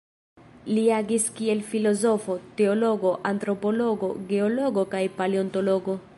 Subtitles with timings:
[0.69, 6.01] Li agis kiel filozofo, teologo, antropologo, geologo kaj paleontologo.